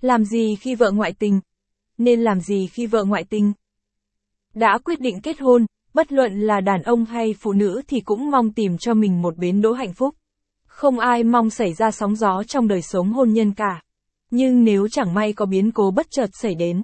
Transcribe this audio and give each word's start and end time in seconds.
Làm 0.00 0.24
gì 0.24 0.56
khi 0.56 0.74
vợ 0.74 0.90
ngoại 0.90 1.12
tình? 1.12 1.40
Nên 1.98 2.20
làm 2.20 2.40
gì 2.40 2.66
khi 2.66 2.86
vợ 2.86 3.04
ngoại 3.04 3.24
tình? 3.24 3.52
Đã 4.54 4.78
quyết 4.84 5.00
định 5.00 5.20
kết 5.20 5.40
hôn, 5.40 5.66
bất 5.94 6.12
luận 6.12 6.40
là 6.40 6.60
đàn 6.60 6.82
ông 6.82 7.04
hay 7.04 7.34
phụ 7.40 7.52
nữ 7.52 7.82
thì 7.88 8.00
cũng 8.00 8.30
mong 8.30 8.52
tìm 8.52 8.78
cho 8.78 8.94
mình 8.94 9.22
một 9.22 9.36
bến 9.36 9.62
đỗ 9.62 9.72
hạnh 9.72 9.92
phúc. 9.92 10.14
Không 10.66 10.98
ai 10.98 11.24
mong 11.24 11.50
xảy 11.50 11.74
ra 11.74 11.90
sóng 11.90 12.16
gió 12.16 12.42
trong 12.42 12.68
đời 12.68 12.82
sống 12.82 13.12
hôn 13.12 13.32
nhân 13.32 13.54
cả. 13.54 13.82
Nhưng 14.30 14.64
nếu 14.64 14.88
chẳng 14.88 15.14
may 15.14 15.32
có 15.32 15.46
biến 15.46 15.72
cố 15.72 15.90
bất 15.90 16.06
chợt 16.10 16.30
xảy 16.32 16.54
đến, 16.54 16.82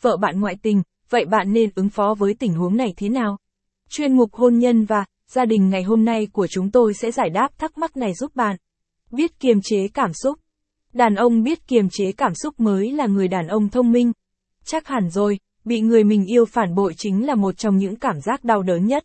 vợ 0.00 0.16
bạn 0.16 0.40
ngoại 0.40 0.56
tình, 0.62 0.82
vậy 1.10 1.24
bạn 1.24 1.52
nên 1.52 1.70
ứng 1.74 1.88
phó 1.88 2.14
với 2.18 2.34
tình 2.34 2.54
huống 2.54 2.76
này 2.76 2.94
thế 2.96 3.08
nào? 3.08 3.38
Chuyên 3.88 4.16
mục 4.16 4.34
hôn 4.34 4.58
nhân 4.58 4.84
và 4.84 5.04
gia 5.28 5.44
đình 5.44 5.70
ngày 5.70 5.82
hôm 5.82 6.04
nay 6.04 6.26
của 6.32 6.46
chúng 6.50 6.70
tôi 6.70 6.94
sẽ 6.94 7.10
giải 7.10 7.30
đáp 7.30 7.58
thắc 7.58 7.78
mắc 7.78 7.96
này 7.96 8.14
giúp 8.14 8.36
bạn. 8.36 8.56
Biết 9.10 9.40
kiềm 9.40 9.60
chế 9.62 9.88
cảm 9.94 10.12
xúc. 10.12 10.38
Đàn 10.92 11.14
ông 11.14 11.42
biết 11.42 11.66
kiềm 11.66 11.88
chế 11.90 12.12
cảm 12.12 12.34
xúc 12.34 12.60
mới 12.60 12.92
là 12.92 13.06
người 13.06 13.28
đàn 13.28 13.46
ông 13.46 13.68
thông 13.68 13.92
minh. 13.92 14.12
Chắc 14.64 14.88
hẳn 14.88 15.10
rồi, 15.10 15.38
bị 15.64 15.80
người 15.80 16.04
mình 16.04 16.24
yêu 16.26 16.44
phản 16.44 16.74
bội 16.74 16.94
chính 16.96 17.26
là 17.26 17.34
một 17.34 17.58
trong 17.58 17.76
những 17.76 17.96
cảm 17.96 18.20
giác 18.20 18.44
đau 18.44 18.62
đớn 18.62 18.86
nhất. 18.86 19.04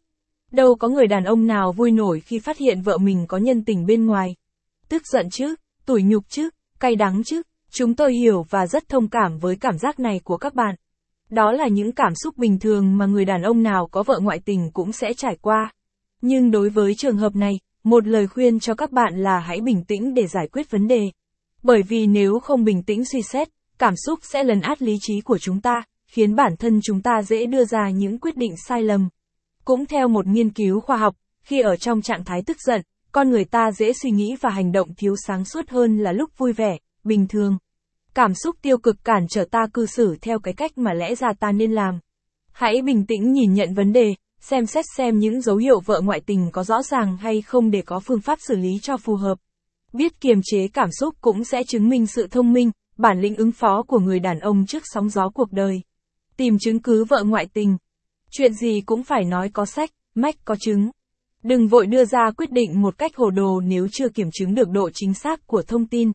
Đâu 0.51 0.75
có 0.75 0.87
người 0.87 1.07
đàn 1.07 1.23
ông 1.23 1.47
nào 1.47 1.71
vui 1.71 1.91
nổi 1.91 2.19
khi 2.19 2.39
phát 2.39 2.57
hiện 2.57 2.81
vợ 2.81 2.97
mình 2.97 3.25
có 3.27 3.37
nhân 3.37 3.65
tình 3.65 3.85
bên 3.85 4.05
ngoài. 4.05 4.35
Tức 4.89 5.01
giận 5.11 5.29
chứ, 5.31 5.55
tủi 5.85 6.03
nhục 6.03 6.23
chứ, 6.29 6.49
cay 6.79 6.95
đắng 6.95 7.21
chứ, 7.25 7.41
chúng 7.71 7.95
tôi 7.95 8.13
hiểu 8.13 8.45
và 8.49 8.67
rất 8.67 8.89
thông 8.89 9.07
cảm 9.07 9.37
với 9.37 9.55
cảm 9.55 9.77
giác 9.77 9.99
này 9.99 10.21
của 10.23 10.37
các 10.37 10.55
bạn. 10.55 10.75
Đó 11.29 11.51
là 11.51 11.67
những 11.67 11.91
cảm 11.91 12.15
xúc 12.15 12.37
bình 12.37 12.59
thường 12.59 12.97
mà 12.97 13.05
người 13.05 13.25
đàn 13.25 13.41
ông 13.41 13.63
nào 13.63 13.87
có 13.91 14.03
vợ 14.03 14.19
ngoại 14.19 14.39
tình 14.45 14.71
cũng 14.73 14.91
sẽ 14.91 15.13
trải 15.13 15.37
qua. 15.41 15.73
Nhưng 16.21 16.51
đối 16.51 16.69
với 16.69 16.93
trường 16.97 17.17
hợp 17.17 17.35
này, 17.35 17.59
một 17.83 18.07
lời 18.07 18.27
khuyên 18.27 18.59
cho 18.59 18.73
các 18.73 18.91
bạn 18.91 19.23
là 19.23 19.39
hãy 19.39 19.61
bình 19.61 19.83
tĩnh 19.83 20.13
để 20.13 20.27
giải 20.27 20.47
quyết 20.47 20.71
vấn 20.71 20.87
đề. 20.87 21.01
Bởi 21.63 21.83
vì 21.83 22.07
nếu 22.07 22.39
không 22.39 22.63
bình 22.63 22.83
tĩnh 22.83 23.05
suy 23.05 23.21
xét, 23.21 23.47
cảm 23.79 23.93
xúc 24.05 24.19
sẽ 24.21 24.43
lấn 24.43 24.61
át 24.61 24.81
lý 24.81 24.97
trí 25.01 25.21
của 25.21 25.37
chúng 25.37 25.61
ta, 25.61 25.83
khiến 26.07 26.35
bản 26.35 26.57
thân 26.59 26.79
chúng 26.83 27.01
ta 27.01 27.21
dễ 27.21 27.45
đưa 27.45 27.65
ra 27.65 27.89
những 27.89 28.19
quyết 28.19 28.37
định 28.37 28.55
sai 28.67 28.83
lầm. 28.83 29.09
Cũng 29.65 29.85
theo 29.85 30.07
một 30.07 30.27
nghiên 30.27 30.49
cứu 30.49 30.79
khoa 30.79 30.97
học, 30.97 31.15
khi 31.43 31.61
ở 31.61 31.75
trong 31.75 32.01
trạng 32.01 32.23
thái 32.23 32.41
tức 32.45 32.57
giận, 32.61 32.81
con 33.11 33.29
người 33.29 33.45
ta 33.45 33.71
dễ 33.71 33.93
suy 33.93 34.11
nghĩ 34.11 34.35
và 34.41 34.49
hành 34.49 34.71
động 34.71 34.89
thiếu 34.97 35.15
sáng 35.27 35.45
suốt 35.45 35.69
hơn 35.69 35.97
là 35.97 36.11
lúc 36.11 36.37
vui 36.37 36.53
vẻ, 36.53 36.77
bình 37.03 37.27
thường. 37.27 37.57
Cảm 38.13 38.33
xúc 38.33 38.55
tiêu 38.61 38.77
cực 38.77 39.03
cản 39.03 39.25
trở 39.29 39.45
ta 39.51 39.67
cư 39.73 39.85
xử 39.85 40.15
theo 40.21 40.39
cái 40.39 40.53
cách 40.53 40.77
mà 40.77 40.93
lẽ 40.93 41.15
ra 41.15 41.27
ta 41.39 41.51
nên 41.51 41.71
làm. 41.71 41.99
Hãy 42.51 42.81
bình 42.81 43.05
tĩnh 43.05 43.31
nhìn 43.31 43.53
nhận 43.53 43.73
vấn 43.73 43.93
đề, 43.93 44.15
xem 44.41 44.65
xét 44.65 44.85
xem 44.97 45.19
những 45.19 45.41
dấu 45.41 45.57
hiệu 45.57 45.79
vợ 45.85 46.01
ngoại 46.01 46.21
tình 46.25 46.51
có 46.51 46.63
rõ 46.63 46.83
ràng 46.83 47.17
hay 47.17 47.41
không 47.41 47.71
để 47.71 47.81
có 47.81 47.99
phương 47.99 48.21
pháp 48.21 48.39
xử 48.41 48.55
lý 48.55 48.79
cho 48.81 48.97
phù 48.97 49.15
hợp. 49.15 49.37
Biết 49.93 50.21
kiềm 50.21 50.39
chế 50.43 50.67
cảm 50.67 50.89
xúc 50.91 51.15
cũng 51.21 51.43
sẽ 51.43 51.63
chứng 51.63 51.89
minh 51.89 52.07
sự 52.07 52.27
thông 52.27 52.53
minh, 52.53 52.71
bản 52.97 53.21
lĩnh 53.21 53.35
ứng 53.35 53.51
phó 53.51 53.83
của 53.83 53.99
người 53.99 54.19
đàn 54.19 54.39
ông 54.39 54.65
trước 54.65 54.83
sóng 54.85 55.09
gió 55.09 55.29
cuộc 55.29 55.51
đời. 55.51 55.81
Tìm 56.37 56.57
chứng 56.59 56.81
cứ 56.81 57.05
vợ 57.05 57.23
ngoại 57.23 57.47
tình. 57.53 57.77
Chuyện 58.31 58.53
gì 58.53 58.81
cũng 58.85 59.03
phải 59.03 59.23
nói 59.23 59.49
có 59.49 59.65
sách, 59.65 59.89
mách 60.15 60.35
có 60.45 60.55
chứng. 60.59 60.89
Đừng 61.43 61.67
vội 61.67 61.87
đưa 61.87 62.05
ra 62.05 62.31
quyết 62.37 62.51
định 62.51 62.81
một 62.81 62.97
cách 62.97 63.15
hồ 63.15 63.29
đồ 63.29 63.61
nếu 63.61 63.87
chưa 63.91 64.09
kiểm 64.09 64.29
chứng 64.33 64.55
được 64.55 64.69
độ 64.69 64.89
chính 64.93 65.13
xác 65.13 65.47
của 65.47 65.61
thông 65.61 65.87
tin. 65.87 66.11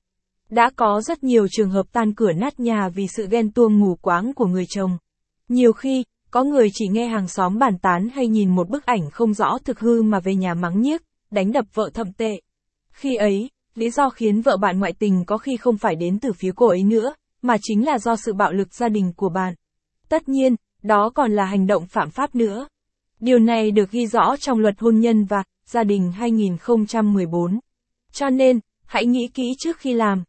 Đã 0.50 0.70
có 0.76 1.00
rất 1.00 1.24
nhiều 1.24 1.46
trường 1.50 1.70
hợp 1.70 1.86
tan 1.92 2.14
cửa 2.14 2.32
nát 2.32 2.60
nhà 2.60 2.88
vì 2.94 3.06
sự 3.16 3.26
ghen 3.30 3.52
tuông 3.52 3.78
ngủ 3.78 3.96
quáng 4.00 4.34
của 4.34 4.46
người 4.46 4.64
chồng. 4.68 4.98
Nhiều 5.48 5.72
khi, 5.72 6.04
có 6.30 6.44
người 6.44 6.68
chỉ 6.72 6.88
nghe 6.88 7.06
hàng 7.06 7.28
xóm 7.28 7.58
bàn 7.58 7.78
tán 7.78 8.08
hay 8.08 8.26
nhìn 8.26 8.54
một 8.54 8.68
bức 8.68 8.86
ảnh 8.86 9.10
không 9.10 9.34
rõ 9.34 9.58
thực 9.64 9.80
hư 9.80 10.02
mà 10.02 10.20
về 10.20 10.34
nhà 10.34 10.54
mắng 10.54 10.80
nhiếc, 10.80 11.02
đánh 11.30 11.52
đập 11.52 11.64
vợ 11.74 11.90
thậm 11.94 12.12
tệ. 12.12 12.40
Khi 12.90 13.16
ấy, 13.16 13.50
lý 13.74 13.90
do 13.90 14.10
khiến 14.10 14.40
vợ 14.40 14.56
bạn 14.56 14.80
ngoại 14.80 14.92
tình 14.92 15.24
có 15.24 15.38
khi 15.38 15.56
không 15.56 15.78
phải 15.78 15.96
đến 15.96 16.18
từ 16.18 16.32
phía 16.32 16.50
cô 16.56 16.66
ấy 16.66 16.82
nữa, 16.82 17.14
mà 17.42 17.56
chính 17.62 17.86
là 17.86 17.98
do 17.98 18.16
sự 18.16 18.32
bạo 18.32 18.52
lực 18.52 18.74
gia 18.74 18.88
đình 18.88 19.12
của 19.16 19.28
bạn. 19.28 19.54
Tất 20.08 20.28
nhiên, 20.28 20.56
đó 20.82 21.10
còn 21.14 21.32
là 21.32 21.44
hành 21.44 21.66
động 21.66 21.86
phạm 21.86 22.10
pháp 22.10 22.34
nữa. 22.34 22.68
Điều 23.20 23.38
này 23.38 23.70
được 23.70 23.90
ghi 23.90 24.06
rõ 24.06 24.36
trong 24.36 24.58
luật 24.58 24.74
hôn 24.78 25.00
nhân 25.00 25.24
và 25.24 25.42
gia 25.66 25.84
đình 25.84 26.12
2014. 26.12 27.60
Cho 28.12 28.30
nên, 28.30 28.60
hãy 28.86 29.06
nghĩ 29.06 29.28
kỹ 29.34 29.54
trước 29.58 29.76
khi 29.78 29.94
làm. 29.94 30.24